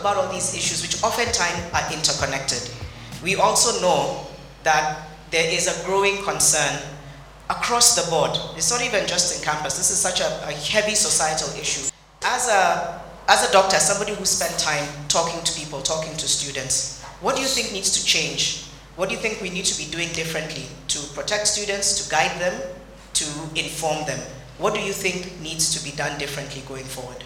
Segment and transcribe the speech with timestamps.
[0.00, 2.70] about all these issues, which oftentimes are interconnected,
[3.22, 4.26] we also know
[4.64, 6.80] that there is a growing concern
[7.48, 8.30] across the board.
[8.56, 9.76] It's not even just in campus.
[9.76, 11.90] This is such a, a heavy societal issue.
[12.22, 17.02] As a, as a doctor, somebody who spent time talking to people, talking to students,
[17.20, 18.66] what do you think needs to change?
[18.96, 22.40] What do you think we need to be doing differently to protect students, to guide
[22.40, 22.60] them,
[23.14, 24.20] to inform them?
[24.58, 27.24] What do you think needs to be done differently going forward?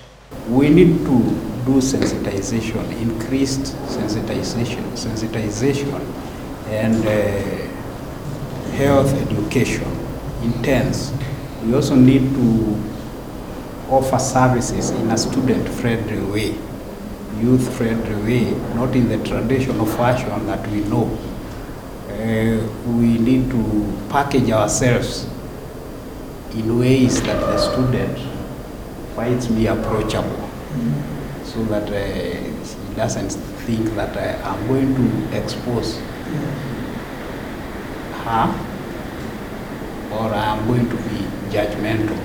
[0.48, 1.19] We need to
[1.64, 6.00] do sensitization, increased sensitization, sensitization,
[6.69, 9.91] and uh, health education
[10.42, 11.12] intense.
[11.64, 12.83] We also need to
[13.88, 16.59] offer services in a student-friendly way,
[17.41, 21.19] youth-friendly way, not in the traditional fashion that we know.
[22.09, 25.27] Uh, we need to package ourselves
[26.52, 28.34] in ways that the student
[29.15, 30.51] finds me approachable
[31.45, 31.95] so that uh,
[32.89, 33.31] he doesn't
[33.67, 35.98] think that uh, I'm going to expose
[38.25, 38.47] her
[40.12, 42.19] or I'm going to be judgmental.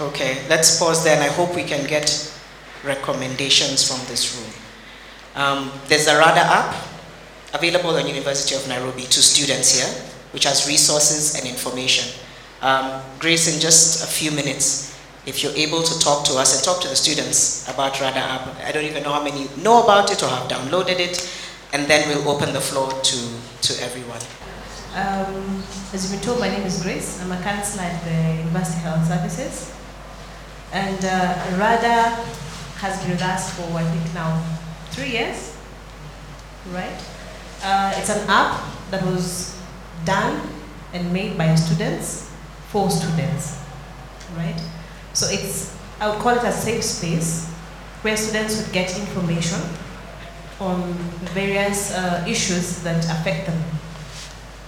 [0.00, 2.08] Okay, let's pause there and I hope we can get
[2.84, 4.52] recommendations from this room.
[5.34, 6.74] Um, there's a RADA app
[7.52, 9.88] available on University of Nairobi to students here,
[10.32, 12.08] which has resources and information.
[12.62, 14.87] Um, Grace, in just a few minutes,
[15.28, 18.48] if you're able to talk to us and talk to the students about RADA app,
[18.64, 21.30] I don't even know how many know about it or have downloaded it,
[21.74, 23.18] and then we'll open the floor to,
[23.60, 24.22] to everyone.
[24.96, 25.62] Um,
[25.92, 27.20] as you've been told, my name is Grace.
[27.20, 29.70] I'm a counselor at the University Health Services.
[30.72, 32.24] And uh, RADA
[32.80, 34.42] has been with us for, I think, now
[34.92, 35.54] three years,
[36.72, 36.98] right?
[37.62, 39.54] Uh, it's an app that was
[40.06, 40.40] done
[40.94, 42.30] and made by students
[42.68, 43.60] for students,
[44.34, 44.58] right?
[45.12, 47.46] So it's, I would call it a safe space
[48.02, 49.60] where students would get information
[50.60, 50.92] on
[51.34, 53.62] various uh, issues that affect them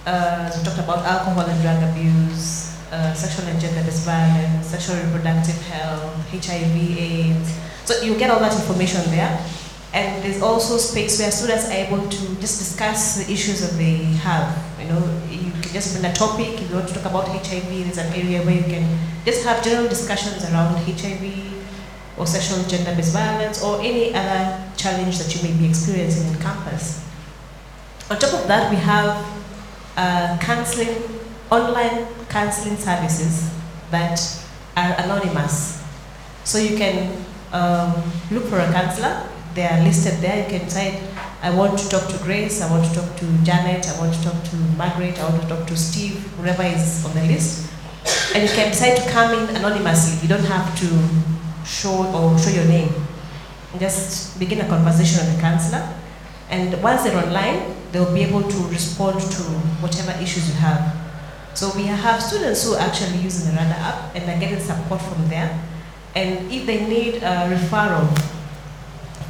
[0.05, 5.61] uh, we talked about alcohol and drug abuse, uh, sexual and gender-based violence, sexual reproductive
[5.67, 7.59] health, HIV, AIDS.
[7.85, 9.45] So you get all that information there.
[9.93, 13.97] And there's also space where students are able to just discuss the issues that they
[14.23, 14.57] have.
[14.91, 16.59] Know, you can just bring a topic.
[16.59, 19.63] If you want to talk about HIV, there's an area where you can just have
[19.63, 21.51] general discussions around HIV
[22.17, 27.03] or sexual gender-based violence or any other challenge that you may be experiencing in campus.
[28.09, 29.25] On top of that, we have
[29.95, 31.01] uh, counseling,
[31.49, 33.49] online counseling services
[33.91, 34.19] that
[34.75, 35.81] are anonymous.
[36.43, 37.23] So you can
[37.53, 37.93] um,
[38.29, 39.27] look for a counselor.
[39.53, 40.43] They are listed there.
[40.43, 40.99] You can say,
[41.43, 44.23] I want to talk to Grace, I want to talk to Janet, I want to
[44.23, 47.71] talk to Margaret, I want to talk to Steve, whoever is on the list.
[48.35, 50.21] And you can decide to come in anonymously.
[50.21, 52.93] You don't have to show or show your name.
[53.79, 55.81] Just begin a conversation with the counselor.
[56.51, 59.41] And once they're online, they'll be able to respond to
[59.81, 60.95] whatever issues you have.
[61.55, 65.01] So we have students who are actually using the RADA app and are getting support
[65.01, 65.59] from there.
[66.13, 68.05] And if they need a referral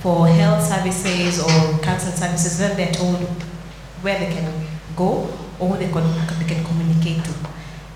[0.02, 3.18] for health services or cancer services, then they're told
[4.02, 5.30] where they can go
[5.60, 6.04] or who they can,
[6.40, 7.34] they can communicate to.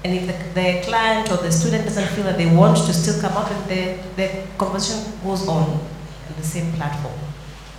[0.04, 3.20] And if the, the client or the student doesn't feel that they want to still
[3.20, 7.18] come up, then the, the conversation goes on on the same platform.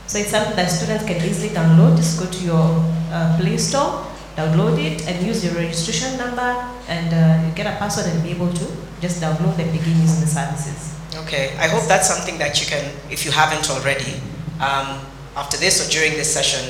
[0.08, 1.96] So it's something that students can easily download.
[1.96, 7.14] Just go to your uh, Play Store, download it, and use your registration number, and
[7.14, 8.66] uh, you get a password and be able to
[9.00, 10.95] just download and begin using the services.
[11.26, 14.14] Okay, I hope that's something that you can, if you haven't already,
[14.62, 15.02] um,
[15.34, 16.62] after this or during this session,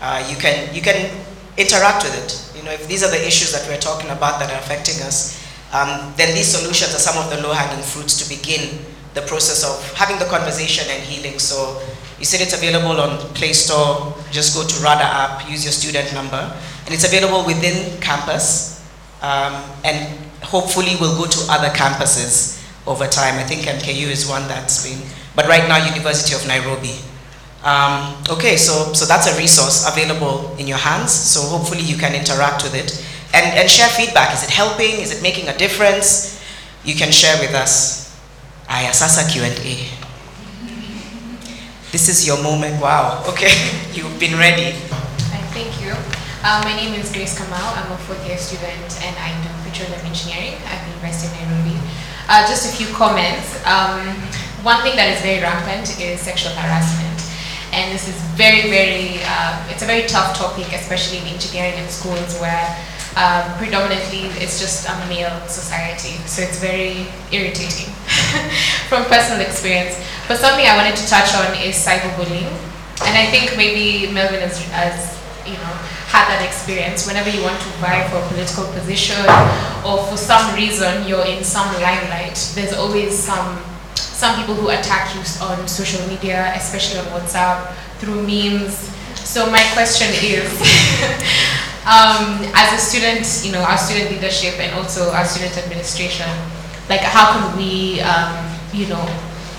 [0.00, 1.12] uh, you can you can
[1.58, 2.56] interact with it.
[2.56, 5.36] You know, if these are the issues that we're talking about that are affecting us,
[5.76, 8.80] um, then these solutions are some of the low-hanging fruits to begin
[9.12, 11.38] the process of having the conversation and healing.
[11.38, 11.76] So
[12.18, 14.16] you said it's available on Play Store.
[14.32, 16.40] Just go to RADA app, use your student number,
[16.86, 18.80] and it's available within campus,
[19.20, 23.36] um, and hopefully will go to other campuses over time.
[23.36, 25.00] I think MKU is one that's been,
[25.36, 26.96] but right now University of Nairobi.
[27.62, 31.12] Um, okay, so so that's a resource available in your hands.
[31.12, 32.96] So hopefully you can interact with it
[33.34, 34.32] and and share feedback.
[34.32, 35.00] Is it helping?
[35.00, 36.40] Is it making a difference?
[36.84, 38.00] You can share with us.
[38.70, 39.50] Aya sasa Q&A.
[41.90, 42.80] This is your moment.
[42.80, 43.26] Wow.
[43.26, 43.50] Okay.
[43.92, 44.78] You've been ready.
[45.50, 45.90] Thank you.
[46.46, 47.58] Uh, my name is Grace Kamau.
[47.76, 51.76] I'm a fourth year student and I do petroleum engineering at the University of Nairobi.
[52.30, 53.58] Uh, just a few comments.
[53.66, 54.06] Um,
[54.62, 57.18] one thing that is very rampant is sexual harassment.
[57.74, 61.90] And this is very, very, uh, it's a very tough topic, especially in engineering and
[61.90, 62.66] schools where
[63.18, 66.22] um, predominantly it's just a male society.
[66.30, 67.90] So it's very irritating.
[68.90, 69.98] from personal experience.
[70.26, 72.50] But something I wanted to touch on is cyberbullying.
[73.06, 75.19] And I think maybe Melvin has, has
[76.10, 77.06] had that experience.
[77.06, 79.22] Whenever you want to vie for a political position
[79.86, 83.62] or for some reason you're in some limelight, there's always some
[83.94, 87.72] some people who attack you on social media, especially on WhatsApp,
[88.02, 88.76] through memes.
[89.16, 90.44] So my question is,
[91.88, 96.28] um, as a student, you know, our student leadership and also our student administration,
[96.90, 98.34] like how can we, um,
[98.74, 99.06] you know,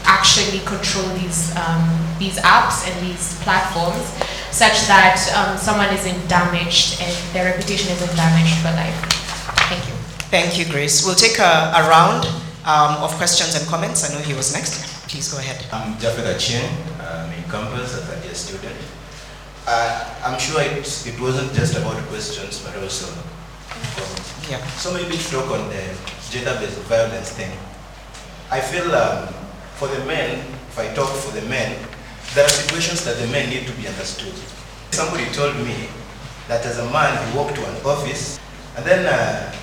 [0.03, 1.81] actually control these um,
[2.19, 4.13] these apps and these platforms
[4.51, 8.95] such that um, someone isn't damaged and their reputation isn't damaged for life.
[9.71, 9.95] Thank you.
[10.29, 11.05] Thank you, Grace.
[11.05, 12.25] We'll take a, a round
[12.65, 14.03] um, of questions and comments.
[14.09, 14.83] I know he was next.
[15.09, 15.65] Please go ahead.
[15.73, 16.63] I'm Jafet Achin,
[16.99, 18.75] I'm in campus, a third year student.
[19.67, 20.77] Uh, I'm sure it,
[21.07, 23.07] it wasn't just about questions, but also
[24.49, 24.63] Yeah.
[24.77, 25.83] So maybe to talk on the
[26.29, 27.51] gender-based violence thing.
[28.49, 29.27] I feel um,
[29.75, 30.39] for the men,
[30.69, 31.77] if I talk for the men,
[32.33, 34.33] there are situations that the men need to be understood.
[34.91, 35.87] Somebody told me
[36.47, 38.39] that as a man, he walked to an office,
[38.77, 39.53] and then uh,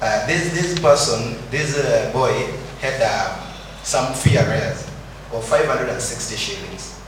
[0.00, 2.32] uh, this, this person, this uh, boy,
[2.80, 3.40] had um,
[3.82, 4.86] some fee arrears
[5.32, 7.00] of 560 shillings.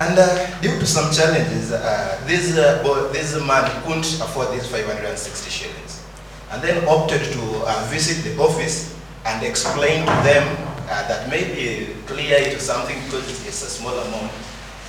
[0.00, 4.66] And uh, due to some challenges, uh, this, uh, boy, this man couldn't afford these
[4.66, 6.04] 560 shillings.
[6.50, 11.96] And then opted to uh, visit the office and explain to them uh, that maybe
[12.06, 14.30] clear it or something because it's a small amount.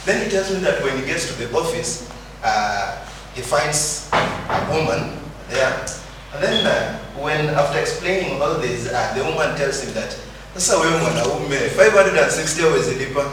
[0.06, 2.12] Then he tells me that when he gets to the office,
[2.44, 3.00] uh,
[3.34, 5.16] he finds a woman
[5.50, 5.86] there.
[6.34, 10.12] And then uh, when, after explaining all this, uh, the woman tells him that,
[10.56, 13.32] sasa wewe mwanaume, 560 hawezi lipa.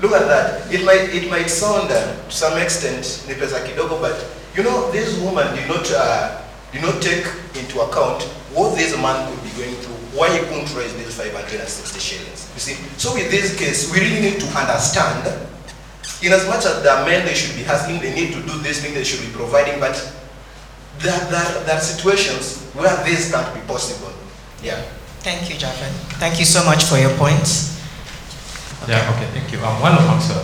[0.00, 0.72] Look at that.
[0.72, 5.68] It might, it might sound uh, to some extent but you know, this woman did
[5.68, 6.40] not, uh,
[6.72, 7.26] did not take
[7.58, 8.22] into account
[8.54, 9.47] what this man could be
[10.18, 12.50] why he couldn't raise these 560 shillings.
[12.54, 15.22] You see, so with this case, we really need to understand,
[16.22, 18.82] in as much as the men they should be asking, they need to do this
[18.82, 19.94] thing, they should be providing, but
[20.98, 24.12] there, there, there are situations where this can't be possible.
[24.62, 24.82] Yeah.
[25.22, 25.94] Thank you, Jafet.
[26.18, 27.78] Thank you so much for your points.
[28.88, 29.60] Yeah, okay, thank you.
[29.60, 30.40] I'm one of answer.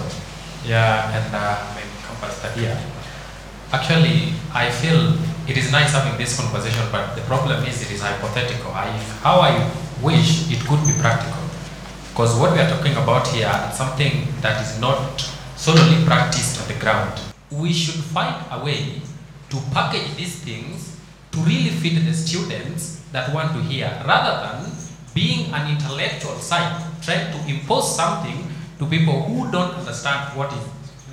[0.66, 2.78] Yeah, and uh, I'm in campus third.
[3.72, 8.00] Actually, I feel it is nice having this conversation, but the problem is it is
[8.00, 8.72] hypothetical.
[8.72, 8.88] I,
[9.20, 9.70] how I
[10.02, 11.42] wish it could be practical.
[12.10, 15.20] Because what we are talking about here is something that is not
[15.56, 17.20] solely practiced on the ground.
[17.50, 19.02] We should find a way
[19.50, 20.96] to package these things
[21.32, 24.72] to really fit the students that want to hear, rather than
[25.14, 28.48] being an intellectual side, trying to impose something
[28.78, 30.64] to people who don't understand what is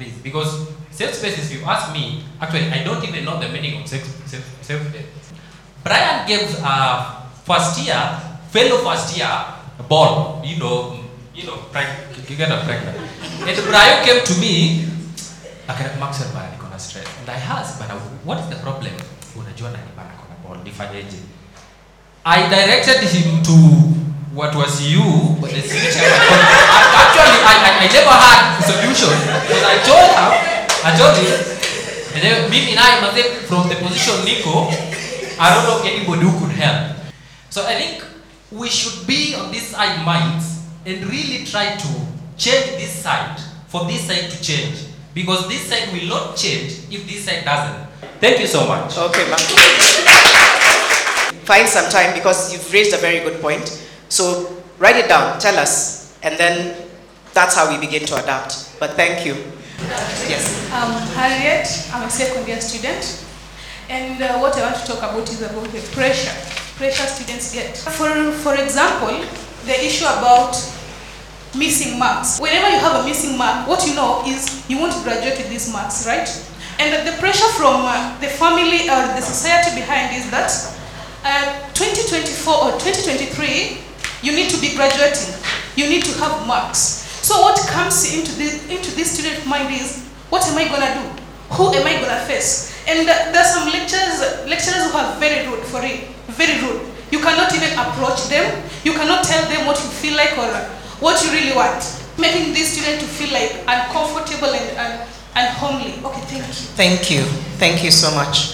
[0.02, 0.14] this.
[0.24, 3.88] Because safe spaces, if you ask me, actually, I don't even know the meaning of
[3.88, 5.06] safe, safe, space.
[5.84, 8.02] Brian gave a first year,
[8.50, 9.30] fellow first year,
[9.80, 11.00] a ball, you know,
[11.34, 12.98] you know, preg- you get a pregnant.
[13.48, 14.86] And Brian came to me,
[15.68, 17.08] akana Maxwell bana niko na stress.
[17.20, 17.96] And I asked, bana,
[18.26, 18.94] what is the problem?
[19.38, 21.20] Unajua nani bana kona ball, nifanyeje?
[22.26, 23.56] I directed him to
[24.34, 25.02] what was you.
[25.44, 25.92] Actually,
[27.44, 29.12] I, I, I never had a solution
[29.44, 30.32] because I told her,
[30.88, 31.36] I told him,
[32.16, 34.72] and then mimi naye maze from the position Nico,
[35.40, 36.98] I don't know anybody who could help.
[37.50, 38.06] So I think
[38.52, 41.88] we should be on this side minds and really try to
[42.38, 47.06] change this side for this side to change because this side will not change if
[47.08, 47.88] this side doesn't.
[48.20, 48.98] Thank you so much.
[48.98, 49.40] Okay, ma'am.
[51.44, 53.81] Find some time because you've raised a very good point.
[54.12, 56.76] So write it down, tell us, and then
[57.34, 58.76] that's how we begin to adapt.
[58.78, 59.36] But thank you.
[60.28, 60.52] Yes.
[60.74, 61.66] I'm Harriet,
[61.96, 63.26] I'm a second year student.
[63.88, 66.36] And uh, what I want to talk about is about the pressure,
[66.76, 67.78] pressure students get.
[67.78, 68.12] For,
[68.44, 69.16] for example,
[69.64, 70.60] the issue about
[71.56, 72.38] missing marks.
[72.42, 75.72] Whenever you have a missing mark, what you know is you won't graduate with these
[75.72, 76.28] marks, right?
[76.80, 80.52] And the pressure from uh, the family or the society behind is that
[81.24, 83.91] uh, 2024 or 2023,
[84.22, 85.34] you need to be graduating.
[85.76, 86.80] You need to have marks.
[87.22, 91.06] So what comes into the into this student mind is, what am I gonna do?
[91.56, 92.72] Who am I gonna face?
[92.88, 96.82] And uh, there's some lecturers lecturers who are very rude for it, very rude.
[97.12, 98.64] You cannot even approach them.
[98.84, 100.48] You cannot tell them what you feel like or
[101.00, 101.84] what you really want,
[102.18, 104.94] making this student to feel like uncomfortable and and,
[105.36, 105.94] and homely.
[106.04, 106.54] Okay, thank you.
[106.76, 107.22] Thank you.
[107.60, 108.54] Thank you so much.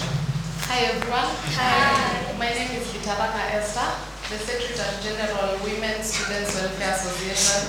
[0.68, 1.28] Hi everyone.
[1.56, 2.36] Hi.
[2.38, 3.88] My name is Kitabaka Esther,
[4.28, 7.64] the Secretary General Women's Students Welfare Association.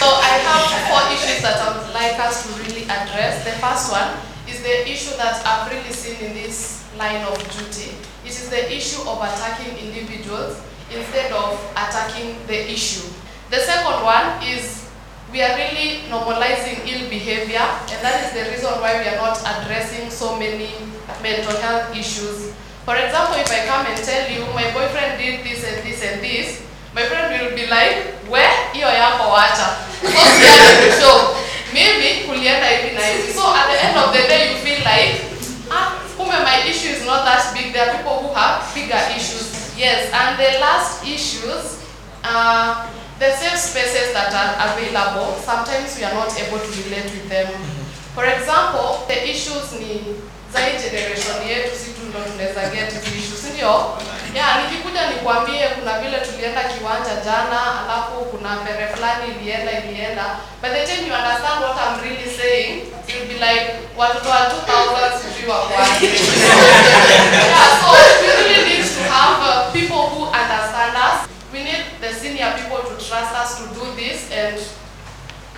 [0.00, 3.44] So I have four issues that I would like us to really address.
[3.44, 4.16] The first one
[4.48, 7.92] is the issue that I've really seen in this line of duty.
[8.24, 13.12] It is the issue of attacking individuals instead of attacking the issue.
[13.50, 14.88] The second one is
[15.28, 19.36] we are really normalizing ill behavior, and that is the reason why we are not
[19.44, 20.72] addressing so many
[21.20, 22.51] mental health issues.
[22.84, 26.20] For example, if I come and tell you my boyfriend did this and this and
[26.20, 26.62] this,
[26.94, 27.96] my friend will be like,
[28.28, 29.68] where hiyo yako wacha.
[31.00, 31.36] So.
[31.72, 33.00] Maybe kulienda hivi na.
[33.32, 35.24] So at the end of the day you feel like,
[35.70, 37.72] ah, my issue is not that big.
[37.72, 39.72] There are people who have bigger issues.
[39.76, 41.80] Yes, and the last issues,
[42.24, 42.86] uh,
[43.18, 47.48] the safe spaces that are available, sometimes we are not able to relate with them.
[48.14, 51.40] For example, the issues hii generation
[52.12, 53.72] ndo tunaweza get issue, si ndio?
[54.34, 60.24] Yeah, nikikuja nikwambie kuna vile tulienda kiwanja jana, alafu kuna pere fulani ilienda ilienda.
[60.62, 62.70] By the time you understand what I'm really saying,
[63.08, 63.66] you'll be like,
[63.96, 66.08] watoto wa 2000 sijui wa kwani.
[67.48, 67.86] Yeah, so
[68.22, 71.16] we really need to have uh, people who understand us.
[71.52, 74.56] We need the senior people to trust us to do this and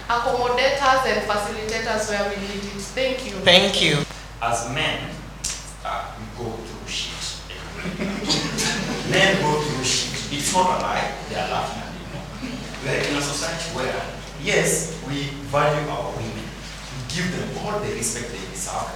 [0.08, 2.82] accommodate us and facilitate us where we need it.
[2.94, 3.32] Thank you.
[3.44, 3.96] Thank you.
[4.42, 4.98] as men,
[10.54, 11.90] not a lie, they are laughing at
[12.42, 12.50] you.
[12.84, 14.00] We're in a society where,
[14.40, 18.90] yes, we value our women, we give them all the respect they deserve,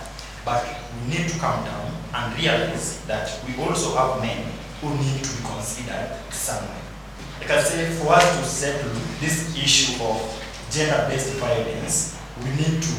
[0.45, 0.65] but
[1.03, 4.47] we need to come down and realize that we also have men
[4.81, 6.83] who need to be considered somewhere.
[7.41, 10.21] Like I say, for us to settle this issue of
[10.71, 12.93] gender-based violence, we need to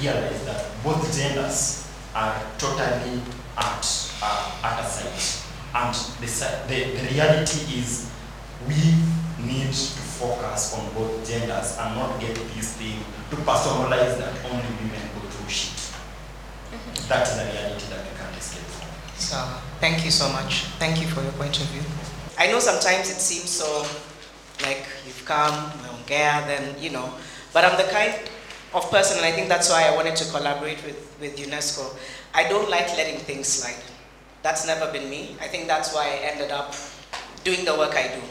[0.00, 3.20] realize that both genders are totally
[3.56, 5.47] at, uh, at a site.
[5.78, 6.26] And the,
[6.66, 8.10] the, the reality is
[8.66, 8.98] we
[9.38, 12.98] need to focus on both genders and not get this thing
[13.30, 15.78] to personalize that only women go through shit.
[15.78, 17.08] Mm-hmm.
[17.08, 18.88] That is the reality that we can't escape from.
[19.16, 19.36] So,
[19.78, 20.64] thank you so much.
[20.82, 21.82] Thank you for your point of view.
[22.36, 23.86] I know sometimes it seems so
[24.62, 27.14] like you've come, umeongea, then, you know,
[27.52, 28.14] but I'm the kind
[28.74, 31.96] of person, and I think that's why I wanted to collaborate with, with UNESCO.
[32.34, 33.82] I don't like letting things slide.
[34.42, 35.36] That's never been me.
[35.40, 36.74] I think that's why I ended up
[37.44, 38.22] doing the work I do.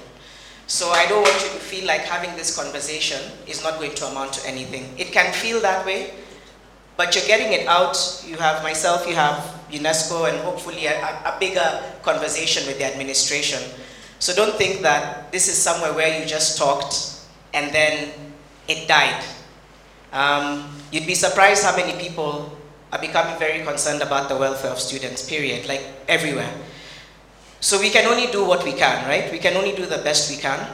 [0.68, 4.06] So I don't want you to feel like having this conversation is not going to
[4.06, 4.94] amount to anything.
[4.98, 6.12] It can feel that way,
[6.98, 7.96] but you're getting it out.
[8.28, 9.38] You have myself, you have
[9.72, 13.62] UNESCO, and hopefully a, a bigger conversation with the administration.
[14.20, 17.22] So don't think that this is somewhere where you just talked
[17.54, 18.10] and then
[18.68, 19.24] it died.
[20.12, 22.57] Um, you'd be surprised how many people
[22.92, 26.54] are becoming very concerned about the welfare of students, period, like everywhere.
[27.60, 29.32] So we can only do what we can, right?
[29.32, 30.66] We can only do the best we can,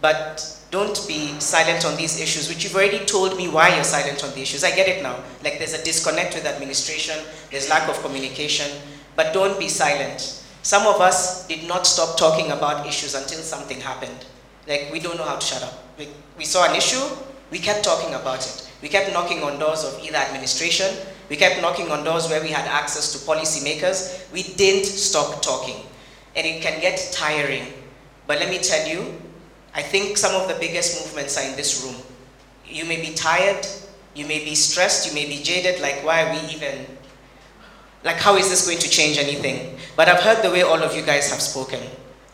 [0.00, 4.22] but don't be silent on these issues, which you've already told me why you're silent
[4.22, 4.62] on the issues.
[4.62, 5.16] I get it now.
[5.42, 7.16] Like there's a disconnect with administration,
[7.50, 8.70] there's lack of communication,
[9.16, 10.42] but don't be silent.
[10.62, 14.24] Some of us did not stop talking about issues until something happened.
[14.68, 15.74] Like we don't know how to shut up.
[15.98, 17.02] We, we saw an issue,
[17.50, 18.70] we kept talking about it.
[18.80, 20.94] We kept knocking on doors of either administration,
[21.30, 24.30] we kept knocking on doors where we had access to policymakers.
[24.32, 25.76] We didn't stop talking.
[26.34, 27.72] And it can get tiring.
[28.26, 29.14] But let me tell you,
[29.72, 31.94] I think some of the biggest movements are in this room.
[32.66, 33.64] You may be tired,
[34.14, 36.86] you may be stressed, you may be jaded, like why are we even,
[38.02, 39.78] like how is this going to change anything?
[39.96, 41.80] But I've heard the way all of you guys have spoken.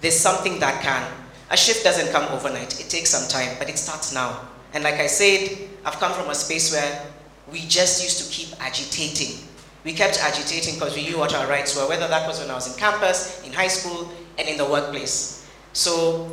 [0.00, 1.06] There's something that can.
[1.50, 4.48] A shift doesn't come overnight, it takes some time, but it starts now.
[4.72, 7.06] And like I said, I've come from a space where
[7.50, 9.38] we just used to keep agitating.
[9.84, 12.54] We kept agitating because we knew what our rights were, whether that was when I
[12.54, 15.48] was in campus, in high school, and in the workplace.
[15.72, 16.28] So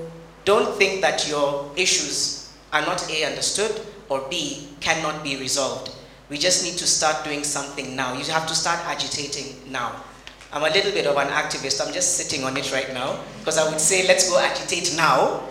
[0.46, 5.91] don't think that your issues are not A, understood, or B, cannot be resolved.
[6.29, 8.13] We just need to start doing something now.
[8.17, 10.03] You have to start agitating now.
[10.51, 11.86] I'm a little bit of an activist.
[11.86, 15.43] I'm just sitting on it right now because I would say, let's go agitate now.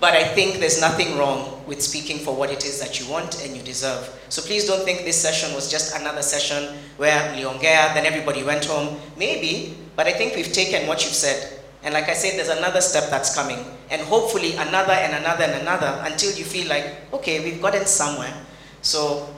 [0.00, 3.42] But I think there's nothing wrong with speaking for what it is that you want
[3.44, 4.10] and you deserve.
[4.28, 8.64] So please don't think this session was just another session where Liongea, then everybody went
[8.64, 9.00] home.
[9.16, 11.60] Maybe, but I think we've taken what you've said.
[11.82, 13.58] And like I said, there's another step that's coming.
[13.90, 18.34] And hopefully another and another and another until you feel like, okay, we've gotten somewhere.
[18.82, 19.28] So.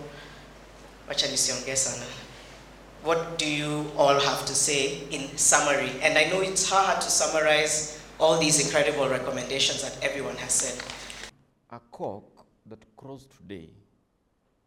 [3.03, 5.93] What do you all have to say in summary?
[6.03, 10.83] And I know it's hard to summarize all these incredible recommendations that everyone has said.
[11.71, 12.25] A cock
[12.67, 13.69] that crows today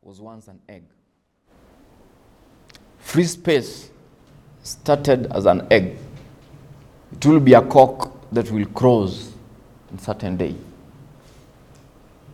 [0.02, 0.84] was once an egg.
[3.00, 3.90] Free space
[4.64, 5.98] started as an egg.
[7.12, 9.34] It will be a cock that will crows
[9.92, 10.56] in certain day.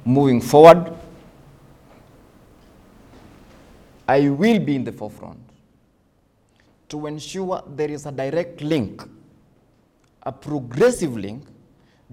[0.03, 0.93] Moving forward,
[4.07, 5.39] I will be in the forefront
[6.89, 9.01] to ensure there is a direct link,
[10.25, 11.44] a progressive link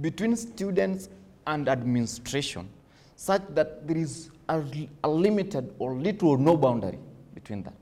[0.00, 1.08] between students
[1.46, 2.68] and administration
[3.16, 4.62] such that there is a,
[5.04, 6.98] a limited or little or no boundary
[7.34, 7.74] between that.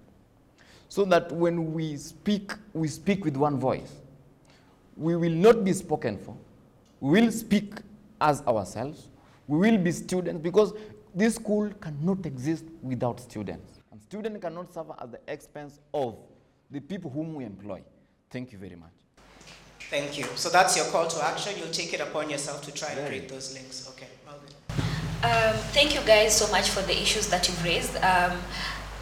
[0.88, 3.92] So that when we speak, we speak with one voice.
[4.96, 6.36] We will not be spoken for.
[7.00, 7.74] We will speak
[8.20, 9.08] as ourselves.
[9.46, 10.74] We will be students because
[11.14, 13.80] this school cannot exist without students.
[13.90, 16.16] And students cannot suffer at the expense of
[16.70, 17.82] the people whom we employ.
[18.30, 18.99] Thank you very much.
[19.90, 20.24] Thank you.
[20.36, 21.52] So that's your call to action.
[21.58, 23.90] You'll take it upon yourself to try and create those links.
[23.90, 24.48] Okay, Melvin.
[25.24, 27.96] Um, thank you guys so much for the issues that you've raised.
[27.96, 28.38] Um,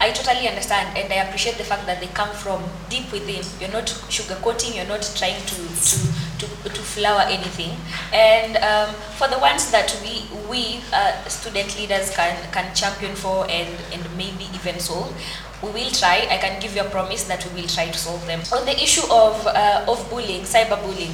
[0.01, 3.45] I totally understand and I appreciate the fact that they come from deep within.
[3.59, 5.97] You're not sugarcoating, you're not trying to, to,
[6.39, 7.77] to, to flower anything.
[8.13, 13.45] And um, for the ones that we, we uh, student leaders can, can champion for
[13.49, 15.13] and, and maybe even solve,
[15.61, 16.27] we will try.
[16.29, 18.41] I can give you a promise that we will try to solve them.
[18.53, 21.13] On the issue of, uh, of bullying, cyberbullying,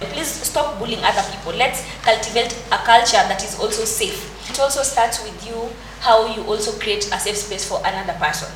[0.00, 1.52] please stop bullying other people.
[1.52, 4.34] Let's cultivate a culture that is also safe.
[4.50, 5.68] It also starts with you,
[6.00, 8.48] how you also create a safe space for another person.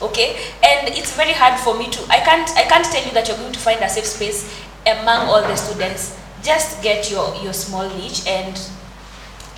[0.00, 0.36] Okay?
[0.62, 3.36] And it's very hard for me to, I can't, I can't tell you that you're
[3.36, 6.18] going to find a safe space among all the students.
[6.42, 8.58] Just get your, your small niche and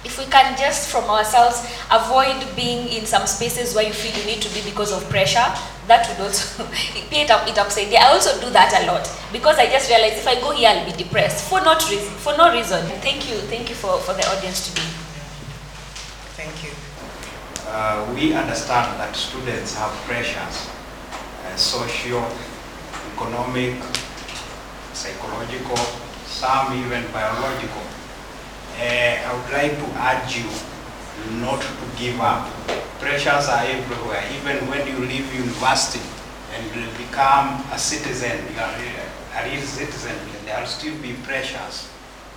[0.04, 4.26] if we can just from ourselves avoid being in some spaces where you feel you
[4.26, 5.47] need to be because of pressure,
[5.88, 6.64] that would also
[7.11, 8.02] it up it upside down.
[8.02, 10.85] I also do that a lot because I just realize if I go here I'll
[10.85, 12.85] be depressed for not reason for no reason.
[13.00, 14.88] Thank you, thank you for, for the audience today.
[16.37, 16.71] Thank you.
[17.66, 20.69] Uh, we understand that students have pressures,
[21.47, 22.25] uh, social,
[23.16, 23.75] economic,
[24.94, 25.76] psychological,
[26.26, 27.82] some even biological.
[28.78, 30.50] Uh, I would like to urge you
[31.40, 32.48] not to give up.
[32.98, 34.22] Pressures are everywhere.
[34.40, 36.00] Even when you leave university
[36.54, 38.74] and become a citizen, you are
[39.36, 41.90] a real citizen, there will still be pressures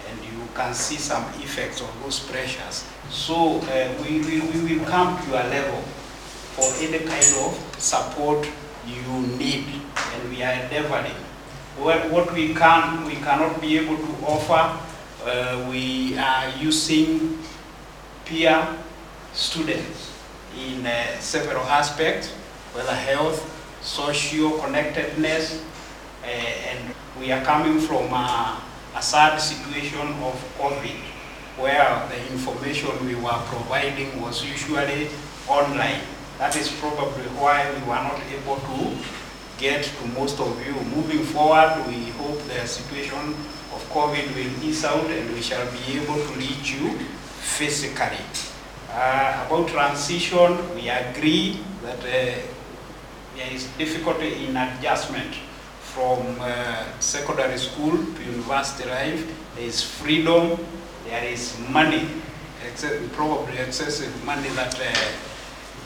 [0.10, 2.86] and you can see some effects of those pressures.
[3.10, 5.82] So uh, we, we, we will come to your level
[6.56, 8.48] for any kind of support
[8.88, 9.66] you need
[10.14, 11.27] and we are endeavoring.
[11.78, 14.80] What, we can, we cannot be able to offer,
[15.24, 17.38] uh, we are using
[18.26, 18.68] peer
[19.34, 20.12] students
[20.58, 22.30] in uh, several aspects,
[22.74, 23.46] whether health,
[23.82, 25.64] social connectedness,
[26.24, 28.60] uh, and we are coming from a,
[28.96, 30.98] a sad situation of COVID,
[31.58, 35.10] where the information we were providing was usually
[35.48, 36.02] online.
[36.40, 38.98] That is probably why we were not able to
[39.58, 40.74] get to most of you.
[40.96, 43.36] Moving forward, we hope the situation
[43.74, 46.98] of COVID will ease out and we shall be able to reach you
[47.42, 48.26] physically.
[48.92, 52.42] Uh, about transition, we agree that uh,
[53.36, 55.36] there is difficulty in adjustment
[55.82, 59.26] from uh, secondary school to university life.
[59.56, 60.58] There is freedom,
[61.08, 62.08] there is money,
[62.66, 65.12] except, probably excessive money that uh,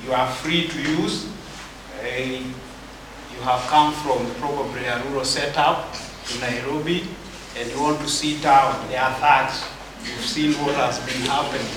[0.05, 1.27] you are free to use.
[3.36, 5.94] You have come from probably a rural setup
[6.28, 7.08] to Nairobi
[7.58, 9.63] and you want to see there are thugs.
[10.04, 11.67] You've seen what has been happening.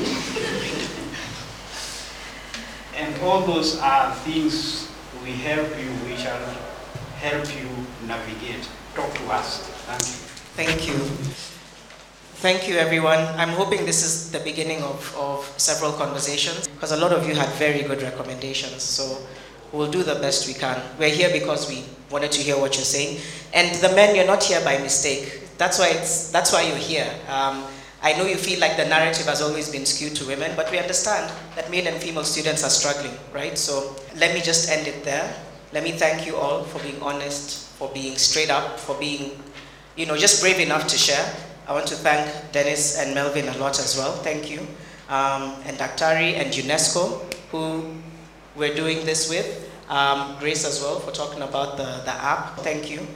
[2.96, 4.88] and all those are things
[5.22, 6.40] we help you, we shall
[7.16, 7.68] help you
[8.06, 8.68] navigate.
[8.94, 9.66] Talk to us.
[9.88, 10.24] Thank you.
[10.54, 11.44] Thank you.
[12.44, 13.20] Thank you, everyone.
[13.40, 17.34] I'm hoping this is the beginning of, of several conversations because a lot of you
[17.34, 18.82] had very good recommendations.
[18.82, 19.18] So
[19.74, 20.80] we'll do the best we can.
[20.98, 23.18] We're here because we wanted to hear what you're saying.
[23.52, 25.40] And the men, you're not here by mistake.
[25.58, 27.12] That's why, it's, that's why you're here.
[27.28, 27.64] Um,
[28.00, 30.78] I know you feel like the narrative has always been skewed to women, but we
[30.78, 33.58] understand that male and female students are struggling, right?
[33.58, 35.34] So let me just end it there.
[35.72, 39.42] Let me thank you all for being honest, for being straight up, for being,
[39.96, 41.34] you know, just brave enough to share.
[41.66, 44.12] I want to thank Dennis and Melvin a lot as well.
[44.12, 44.60] Thank you.
[45.08, 47.90] Um, and Daktari and UNESCO, who
[48.56, 49.70] we're doing this with.
[49.88, 52.58] Um, Grace as well for talking about the, the app.
[52.58, 53.06] Thank you.